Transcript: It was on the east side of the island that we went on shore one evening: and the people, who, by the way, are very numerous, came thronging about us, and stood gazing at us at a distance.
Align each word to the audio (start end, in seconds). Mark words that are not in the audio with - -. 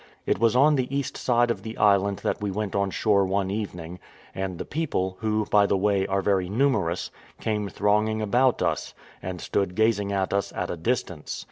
It 0.25 0.39
was 0.39 0.55
on 0.55 0.73
the 0.77 0.91
east 0.97 1.15
side 1.15 1.51
of 1.51 1.61
the 1.61 1.77
island 1.77 2.21
that 2.23 2.41
we 2.41 2.49
went 2.49 2.75
on 2.75 2.89
shore 2.89 3.23
one 3.23 3.51
evening: 3.51 3.99
and 4.33 4.57
the 4.57 4.65
people, 4.65 5.17
who, 5.19 5.45
by 5.51 5.67
the 5.67 5.77
way, 5.77 6.07
are 6.07 6.23
very 6.23 6.49
numerous, 6.49 7.11
came 7.39 7.69
thronging 7.69 8.19
about 8.19 8.63
us, 8.63 8.95
and 9.21 9.39
stood 9.39 9.75
gazing 9.75 10.11
at 10.11 10.33
us 10.33 10.51
at 10.53 10.71
a 10.71 10.75
distance. 10.75 11.39